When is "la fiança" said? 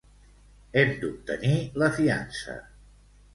1.83-2.57